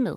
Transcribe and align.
med. 0.00 0.16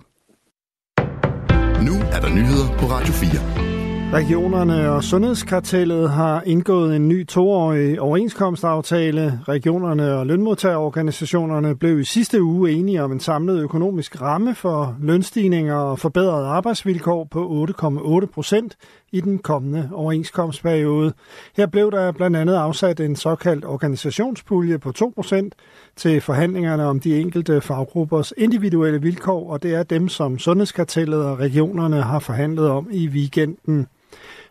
Nu 1.88 1.94
er 2.16 2.20
der 2.22 2.29
nyheder 2.29 2.77
på 2.79 2.85
Radio 2.85 3.14
4. 3.14 3.74
Regionerne 4.15 4.91
og 4.91 5.04
Sundhedskartellet 5.04 6.10
har 6.10 6.41
indgået 6.46 6.96
en 6.96 7.07
ny 7.10 7.28
toårig 7.28 8.02
overenskomstaftale. 8.02 9.39
Regionerne 9.47 10.13
og 10.13 10.25
lønmodtagerorganisationerne 10.25 11.75
blev 11.75 11.99
i 11.99 12.04
sidste 12.04 12.43
uge 12.43 12.71
enige 12.71 13.04
om 13.04 13.12
en 13.12 13.20
samlet 13.20 13.59
økonomisk 13.59 14.21
ramme 14.21 14.55
for 14.55 14.96
lønstigninger 15.01 15.75
og 15.75 16.00
forbedrede 16.00 16.47
arbejdsvilkår 16.47 17.23
på 17.23 17.68
8,8 17.82 18.25
procent 18.25 18.78
i 19.11 19.21
den 19.21 19.38
kommende 19.38 19.89
overenskomstperiode. 19.93 21.13
Her 21.57 21.66
blev 21.66 21.91
der 21.91 22.11
blandt 22.11 22.38
andet 22.38 22.55
afsat 22.55 23.00
en 23.00 23.16
såkaldt 23.16 23.66
organisationspulje 23.66 24.79
på 24.79 24.91
2 24.91 25.11
procent 25.16 25.55
til 25.95 26.21
forhandlingerne 26.21 26.86
om 26.86 27.00
de 27.00 27.20
enkelte 27.20 27.61
faggruppers 27.61 28.34
individuelle 28.38 29.02
vilkår, 29.02 29.52
og 29.52 29.63
det 29.63 29.73
er 29.73 29.84
dem, 29.84 30.09
som 30.09 30.39
Sundhedskartellet 30.39 31.25
og 31.25 31.39
regionerne 31.39 32.02
har 32.02 32.20
forhandlet 32.20 32.70
om 32.70 32.88
i 32.91 33.08
weekenden. 33.08 33.88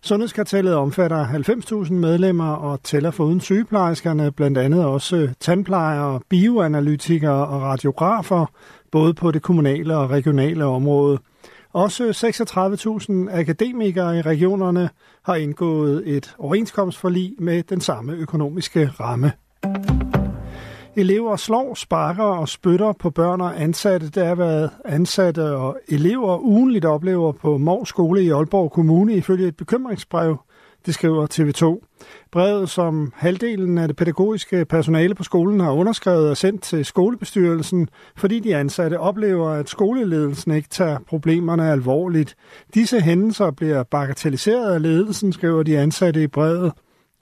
Sundhedskartellet 0.02 0.74
omfatter 0.74 1.26
90.000 1.26 1.92
medlemmer 1.92 2.52
og 2.52 2.82
tæller 2.82 3.10
foruden 3.10 3.40
sygeplejerskerne 3.40 4.32
blandt 4.32 4.58
andet 4.58 4.84
også 4.84 5.28
tandplejere, 5.40 6.20
bioanalytikere 6.28 7.46
og 7.46 7.62
radiografer, 7.62 8.46
både 8.92 9.14
på 9.14 9.30
det 9.30 9.42
kommunale 9.42 9.96
og 9.96 10.10
regionale 10.10 10.64
område. 10.64 11.18
Også 11.72 12.04
36.000 13.30 13.38
akademikere 13.38 14.18
i 14.18 14.22
regionerne 14.22 14.90
har 15.24 15.34
indgået 15.34 16.02
et 16.06 16.34
overenskomstforlig 16.38 17.34
med 17.38 17.62
den 17.62 17.80
samme 17.80 18.12
økonomiske 18.12 18.90
ramme. 19.00 19.32
Elever 20.96 21.36
slår, 21.36 21.74
sparker 21.74 22.22
og 22.22 22.48
spytter 22.48 22.92
på 22.92 23.10
børn 23.10 23.40
og 23.40 23.62
ansatte. 23.62 24.10
Det 24.10 24.26
er, 24.26 24.34
hvad 24.34 24.68
ansatte 24.84 25.56
og 25.56 25.78
elever 25.88 26.38
ugenligt 26.38 26.84
oplever 26.84 27.32
på 27.32 27.58
Mors 27.58 27.88
Skole 27.88 28.22
i 28.22 28.30
Aalborg 28.30 28.70
Kommune 28.70 29.14
ifølge 29.14 29.48
et 29.48 29.56
bekymringsbrev, 29.56 30.36
det 30.86 30.94
skriver 30.94 31.26
TV2. 31.34 31.86
Brevet, 32.32 32.70
som 32.70 33.12
halvdelen 33.16 33.78
af 33.78 33.88
det 33.88 33.96
pædagogiske 33.96 34.64
personale 34.64 35.14
på 35.14 35.22
skolen 35.22 35.60
har 35.60 35.72
underskrevet 35.72 36.30
og 36.30 36.36
sendt 36.36 36.62
til 36.62 36.84
skolebestyrelsen, 36.84 37.88
fordi 38.16 38.40
de 38.40 38.56
ansatte 38.56 39.00
oplever, 39.00 39.50
at 39.50 39.68
skoleledelsen 39.68 40.52
ikke 40.52 40.68
tager 40.68 40.98
problemerne 41.08 41.70
alvorligt. 41.70 42.36
Disse 42.74 43.00
hændelser 43.00 43.50
bliver 43.50 43.82
bagatelliseret 43.82 44.74
af 44.74 44.82
ledelsen, 44.82 45.32
skriver 45.32 45.62
de 45.62 45.78
ansatte 45.78 46.22
i 46.22 46.26
brevet. 46.26 46.72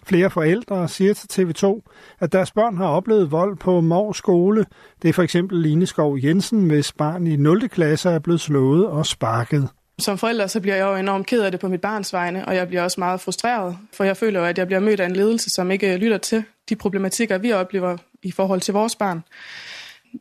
Flere 0.06 0.30
forældre 0.30 0.88
siger 0.88 1.14
til 1.14 1.42
TV2, 1.42 1.90
at 2.20 2.32
deres 2.32 2.52
børn 2.52 2.76
har 2.76 2.86
oplevet 2.86 3.30
vold 3.30 3.56
på 3.56 3.80
Mors 3.80 4.16
skole. 4.16 4.66
Det 5.02 5.08
er 5.08 5.12
for 5.12 5.22
eksempel 5.22 5.58
Line 5.58 5.86
Skov 5.86 6.18
Jensen, 6.24 6.66
hvis 6.66 6.92
barn 6.92 7.26
i 7.26 7.36
0. 7.36 7.68
klasse 7.68 8.10
er 8.10 8.18
blevet 8.18 8.40
slået 8.40 8.86
og 8.86 9.06
sparket. 9.06 9.68
Som 9.98 10.18
forælder 10.18 10.46
så 10.46 10.60
bliver 10.60 10.76
jeg 10.76 10.84
jo 10.84 10.96
enormt 10.96 11.26
ked 11.26 11.42
af 11.42 11.50
det 11.50 11.60
på 11.60 11.68
mit 11.68 11.80
barns 11.80 12.12
vegne, 12.12 12.46
og 12.46 12.54
jeg 12.54 12.68
bliver 12.68 12.82
også 12.82 13.00
meget 13.00 13.20
frustreret, 13.20 13.78
for 13.92 14.04
jeg 14.04 14.16
føler 14.16 14.40
jo, 14.40 14.46
at 14.46 14.58
jeg 14.58 14.66
bliver 14.66 14.80
mødt 14.80 15.00
af 15.00 15.06
en 15.06 15.16
ledelse, 15.16 15.50
som 15.50 15.70
ikke 15.70 15.96
lytter 15.96 16.18
til 16.18 16.44
de 16.68 16.76
problematikker, 16.76 17.38
vi 17.38 17.52
oplever 17.52 17.96
i 18.22 18.30
forhold 18.30 18.60
til 18.60 18.74
vores 18.74 18.96
barn. 18.96 19.22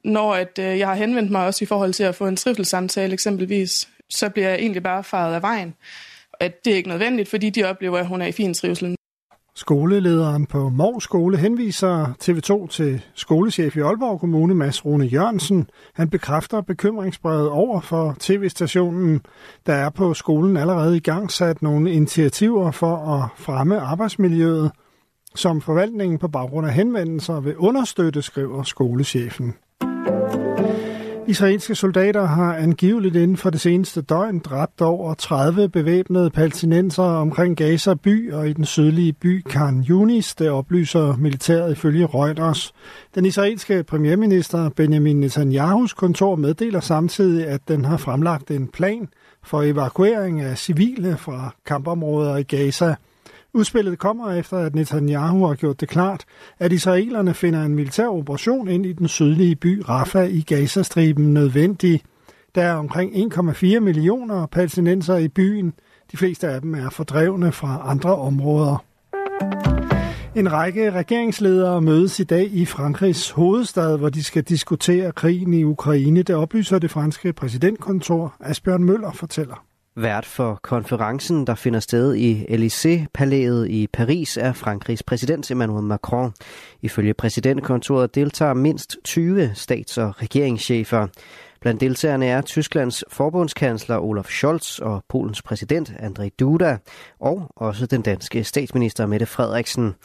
Når 0.04 0.36
at, 0.36 0.60
øh, 0.60 0.80
jeg 0.80 0.88
har 0.88 0.96
henvendt 0.96 1.32
mig 1.32 1.46
også 1.46 1.64
i 1.64 1.68
forhold 1.68 1.94
til 1.94 2.04
at 2.04 2.16
få 2.16 2.28
en 2.28 2.36
trivselssamtale 2.36 3.14
eksempelvis, 3.14 3.90
så 4.10 4.30
bliver 4.30 4.50
jeg 4.50 4.60
egentlig 4.60 4.84
bare 4.84 5.04
faret 5.04 5.36
af 5.36 5.42
vejen. 5.42 5.74
At 6.40 6.66
det 6.66 6.74
er 6.74 6.78
ikke 6.78 6.90
nødvendigt, 6.90 7.30
fordi 7.30 7.50
de 7.50 7.64
oplever, 7.64 7.98
at 7.98 8.08
hun 8.08 8.22
er 8.22 8.26
i 8.26 8.32
fin 8.32 8.54
trivsel. 8.54 8.96
Skolelederen 9.62 10.46
på 10.46 10.70
Mors 10.70 11.04
Skole 11.04 11.38
henviser 11.38 12.14
TV2 12.24 12.68
til 12.68 13.06
skolechef 13.14 13.76
i 13.76 13.80
Aalborg 13.80 14.20
Kommune, 14.20 14.56
Mads 14.56 14.86
Rune 14.86 15.06
Jørgensen. 15.06 15.70
Han 15.94 16.10
bekræfter 16.10 16.62
bekymringsbrevet 16.62 17.50
over 17.50 17.82
for 17.82 18.16
tv-stationen. 18.20 19.22
Der 19.66 19.74
er 19.74 19.90
på 19.90 20.14
skolen 20.14 20.58
allerede 20.58 20.98
i 20.98 21.00
gang 21.00 21.32
sat 21.32 21.62
nogle 21.62 21.92
initiativer 21.92 22.72
for 22.72 22.96
at 22.96 23.30
fremme 23.36 23.80
arbejdsmiljøet, 23.80 24.72
som 25.36 25.62
forvaltningen 25.62 26.20
på 26.20 26.28
baggrund 26.28 26.68
af 26.68 26.74
henvendelser 26.74 27.40
vil 27.40 27.58
understøtte, 27.58 28.22
skriver 28.22 28.64
skolechefen. 28.64 29.56
Israelske 31.28 31.76
soldater 31.76 32.26
har 32.26 32.56
angiveligt 32.56 33.16
inden 33.16 33.38
for 33.38 33.50
det 33.50 33.62
seneste 33.62 34.02
døgn 34.02 34.40
dræbt 34.40 34.82
over 34.82 35.14
30 35.14 35.70
bevæbnede 35.70 36.30
palæstinenser 36.30 37.04
omkring 37.04 37.58
Gaza 37.58 37.94
by 37.94 38.34
og 38.34 38.50
i 38.50 38.54
den 38.54 38.66
sydlige 38.66 39.14
by 39.14 39.44
Khan 39.44 39.86
Yunis, 39.90 40.36
det 40.36 40.50
oplyser 40.50 41.16
militæret 41.18 41.72
ifølge 41.72 42.06
Reuters. 42.06 42.74
Den 43.16 43.26
israelske 43.26 43.84
premierminister 43.84 44.70
Benjamin 44.70 45.20
Netanyahus 45.20 45.94
kontor 45.94 46.36
meddeler 46.36 46.80
samtidig, 46.80 47.48
at 47.48 47.62
den 47.68 47.86
har 47.86 47.98
fremlagt 47.98 48.52
en 48.52 48.68
plan 48.68 49.10
for 49.44 49.62
evakuering 49.62 50.42
af 50.42 50.58
civile 50.58 51.18
fra 51.18 51.56
kampområder 51.66 52.38
i 52.38 52.44
Gaza– 52.44 52.96
Udspillet 53.54 54.00
kommer 54.00 54.32
efter, 54.32 54.58
at 54.58 54.76
Netanyahu 54.76 55.46
har 55.46 55.56
gjort 55.56 55.82
det 55.82 55.90
klart, 55.90 56.26
at 56.60 56.72
israelerne 56.72 57.34
finder 57.34 57.64
en 57.64 57.76
militær 57.76 58.08
operation 58.08 58.68
ind 58.68 58.86
i 58.86 58.94
den 58.94 59.08
sydlige 59.08 59.56
by 59.56 59.82
Rafah 59.90 60.32
i 60.32 60.42
Gazastriben 60.42 61.34
nødvendig. 61.34 62.02
Der 62.56 62.64
er 62.64 62.74
omkring 62.74 63.34
1,4 63.34 63.80
millioner 63.80 64.46
palæstinenser 64.46 65.18
i 65.18 65.28
byen. 65.28 65.74
De 66.12 66.18
fleste 66.18 66.48
af 66.48 66.62
dem 66.62 66.76
er 66.76 66.90
fordrevne 66.90 67.52
fra 67.52 67.82
andre 67.86 68.16
områder. 68.16 68.84
En 70.36 70.52
række 70.52 70.92
regeringsledere 70.92 71.82
mødes 71.82 72.20
i 72.20 72.24
dag 72.24 72.50
i 72.54 72.66
Frankrigs 72.66 73.30
hovedstad, 73.30 73.98
hvor 73.98 74.10
de 74.10 74.24
skal 74.24 74.44
diskutere 74.44 75.12
krigen 75.12 75.54
i 75.54 75.64
Ukraine. 75.64 76.24
Det 76.24 76.36
oplyser 76.36 76.80
det 76.80 76.92
franske 76.92 77.34
præsidentkontor. 77.34 78.36
Asbjørn 78.40 78.84
Møller 78.84 79.12
fortæller. 79.12 79.71
Vært 79.96 80.26
for 80.26 80.60
konferencen, 80.64 81.48
der 81.48 81.56
finder 81.56 81.80
sted 81.80 82.16
i 82.16 82.46
Élysée-palæet 82.50 83.68
i 83.68 83.88
Paris, 83.94 84.38
er 84.38 84.54
Frankrigs 84.54 85.04
præsident 85.04 85.52
Emmanuel 85.52 85.84
Macron. 85.84 86.34
Ifølge 86.82 87.14
præsidentkontoret 87.14 88.16
deltager 88.16 88.54
mindst 88.54 88.98
20 89.04 89.52
stats- 89.56 89.98
og 89.98 90.22
regeringschefer. 90.22 91.08
Blandt 91.62 91.82
deltagerne 91.82 92.26
er 92.26 92.42
Tysklands 92.42 93.04
forbundskansler 93.10 93.98
Olaf 93.98 94.26
Scholz 94.26 94.80
og 94.80 95.04
Polens 95.10 95.42
præsident 95.42 95.94
Andrzej 96.00 96.30
Duda, 96.40 96.78
og 97.20 97.52
også 97.56 97.86
den 97.86 98.02
danske 98.02 98.44
statsminister 98.44 99.06
Mette 99.06 99.26
Frederiksen. 99.26 99.96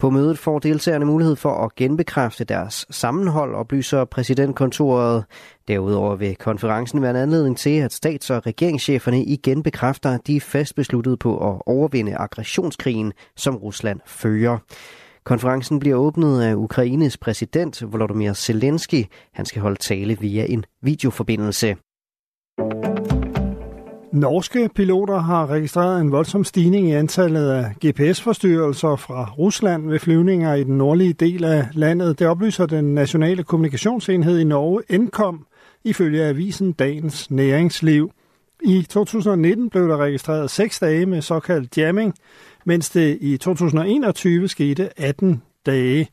På 0.00 0.10
mødet 0.10 0.38
får 0.38 0.58
deltagerne 0.58 1.04
mulighed 1.04 1.36
for 1.36 1.64
at 1.64 1.74
genbekræfte 1.74 2.44
deres 2.44 2.86
sammenhold, 2.90 3.54
oplyser 3.54 4.04
præsidentkontoret. 4.04 5.24
Derudover 5.68 6.16
vil 6.16 6.36
konferencen 6.36 7.02
være 7.02 7.10
en 7.10 7.16
anledning 7.16 7.56
til, 7.56 7.70
at 7.70 7.92
stats- 7.92 8.30
og 8.30 8.46
regeringscheferne 8.46 9.24
igen 9.24 9.62
bekræfter, 9.62 10.10
at 10.10 10.26
de 10.26 10.36
er 10.36 10.40
fast 10.40 10.74
besluttet 10.74 11.18
på 11.18 11.50
at 11.50 11.62
overvinde 11.66 12.16
aggressionskrigen, 12.16 13.12
som 13.36 13.56
Rusland 13.56 14.00
fører. 14.06 14.58
Konferencen 15.24 15.78
bliver 15.78 15.96
åbnet 15.96 16.42
af 16.42 16.54
Ukraines 16.54 17.16
præsident 17.16 17.92
Volodymyr 17.92 18.32
Zelensky. 18.32 19.04
Han 19.32 19.46
skal 19.46 19.62
holde 19.62 19.78
tale 19.78 20.18
via 20.20 20.46
en 20.48 20.64
videoforbindelse. 20.82 21.76
Norske 24.12 24.70
piloter 24.74 25.18
har 25.18 25.50
registreret 25.50 26.00
en 26.00 26.12
voldsom 26.12 26.44
stigning 26.44 26.88
i 26.88 26.92
antallet 26.92 27.50
af 27.50 27.64
GPS-forstyrrelser 27.86 28.96
fra 28.96 29.30
Rusland 29.38 29.88
ved 29.88 29.98
flyvninger 29.98 30.54
i 30.54 30.64
den 30.64 30.78
nordlige 30.78 31.12
del 31.12 31.44
af 31.44 31.66
landet. 31.72 32.18
Det 32.18 32.26
oplyser 32.26 32.66
den 32.66 32.94
nationale 32.94 33.44
kommunikationsenhed 33.44 34.38
i 34.38 34.44
Norge, 34.44 34.98
Nkom, 34.98 35.46
ifølge 35.84 36.24
avisen 36.24 36.72
Dagens 36.72 37.30
Næringsliv. 37.30 38.10
I 38.64 38.82
2019 38.82 39.70
blev 39.70 39.88
der 39.88 39.96
registreret 39.96 40.50
6 40.50 40.78
dage 40.78 41.06
med 41.06 41.22
såkaldt 41.22 41.78
jamming, 41.78 42.14
mens 42.64 42.90
det 42.90 43.18
i 43.20 43.36
2021 43.36 44.48
skete 44.48 45.00
18 45.00 45.42
dage. 45.66 46.08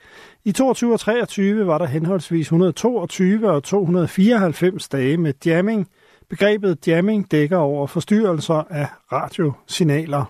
I 0.46 0.52
22 0.52 0.94
og 0.94 1.00
23 1.00 1.68
var 1.68 1.78
der 1.78 1.86
henholdsvis 1.86 2.46
122 2.46 3.52
og 3.52 3.64
294 3.64 4.90
dage 4.90 5.18
med 5.18 5.34
jamming– 5.46 5.88
Begrebet 6.30 6.88
jamming 6.88 7.32
dækker 7.32 7.58
over 7.58 7.88
forstyrrelser 7.88 8.64
af 8.70 8.88
radiosignaler. 9.12 10.26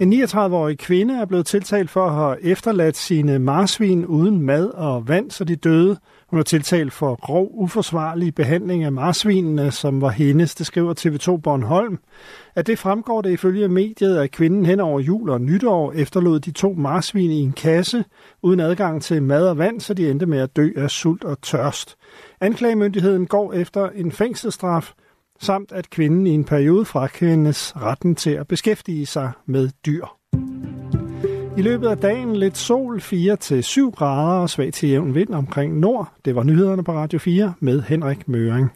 En 0.00 0.12
39-årig 0.12 0.78
kvinde 0.78 1.14
er 1.14 1.24
blevet 1.24 1.46
tiltalt 1.46 1.90
for 1.90 2.06
at 2.06 2.14
have 2.14 2.42
efterladt 2.42 2.96
sine 2.96 3.38
marsvin 3.38 4.06
uden 4.06 4.42
mad 4.42 4.66
og 4.66 5.08
vand, 5.08 5.30
så 5.30 5.44
de 5.44 5.56
døde. 5.56 5.96
Hun 6.28 6.38
er 6.38 6.42
tiltalt 6.42 6.92
for 6.92 7.18
grov 7.22 7.48
uforsvarlig 7.52 8.34
behandling 8.34 8.84
af 8.84 8.92
marsvinene, 8.92 9.70
som 9.70 10.00
var 10.00 10.08
hendes, 10.08 10.54
det 10.54 10.66
skriver 10.66 10.94
TV2 11.00 11.40
Bornholm. 11.40 11.98
At 12.54 12.66
det 12.66 12.78
fremgår 12.78 13.20
det 13.22 13.30
ifølge 13.30 13.68
mediet, 13.68 14.18
at 14.18 14.30
kvinden 14.30 14.66
hen 14.66 14.80
over 14.80 15.00
jul 15.00 15.30
og 15.30 15.40
nytår 15.40 15.92
efterlod 15.92 16.40
de 16.40 16.50
to 16.50 16.74
marsvin 16.78 17.30
i 17.30 17.40
en 17.40 17.52
kasse, 17.52 18.04
uden 18.42 18.60
adgang 18.60 19.02
til 19.02 19.22
mad 19.22 19.48
og 19.48 19.58
vand, 19.58 19.80
så 19.80 19.94
de 19.94 20.10
endte 20.10 20.26
med 20.26 20.38
at 20.38 20.56
dø 20.56 20.70
af 20.76 20.90
sult 20.90 21.24
og 21.24 21.42
tørst. 21.42 21.96
Anklagemyndigheden 22.40 23.26
går 23.26 23.52
efter 23.52 23.88
en 23.88 24.12
fængselsstraf, 24.12 24.92
samt 25.40 25.72
at 25.72 25.90
kvinden 25.90 26.26
i 26.26 26.30
en 26.30 26.44
periode 26.44 26.84
frakendes 26.84 27.76
retten 27.76 28.14
til 28.14 28.30
at 28.30 28.48
beskæftige 28.48 29.06
sig 29.06 29.30
med 29.46 29.70
dyr. 29.86 30.04
I 31.56 31.62
løbet 31.62 31.88
af 31.88 31.98
dagen 31.98 32.36
lidt 32.36 32.56
sol, 32.56 32.98
4-7 32.98 33.90
grader 33.90 34.40
og 34.40 34.50
svag 34.50 34.72
til 34.72 34.88
jævn 34.88 35.14
vind 35.14 35.34
omkring 35.34 35.78
nord. 35.78 36.12
Det 36.24 36.34
var 36.34 36.42
nyhederne 36.42 36.84
på 36.84 36.92
Radio 36.92 37.18
4 37.18 37.54
med 37.60 37.82
Henrik 37.82 38.28
Møring. 38.28 38.72